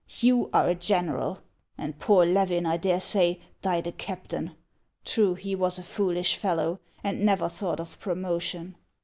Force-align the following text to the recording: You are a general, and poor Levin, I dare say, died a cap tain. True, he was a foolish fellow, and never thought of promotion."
You 0.19 0.49
are 0.51 0.67
a 0.67 0.73
general, 0.73 1.41
and 1.77 1.99
poor 1.99 2.25
Levin, 2.25 2.65
I 2.65 2.77
dare 2.77 2.99
say, 2.99 3.39
died 3.61 3.85
a 3.85 3.91
cap 3.91 4.29
tain. 4.29 4.55
True, 5.05 5.35
he 5.35 5.53
was 5.53 5.77
a 5.77 5.83
foolish 5.83 6.37
fellow, 6.37 6.79
and 7.03 7.23
never 7.23 7.47
thought 7.47 7.79
of 7.79 7.99
promotion." 7.99 8.77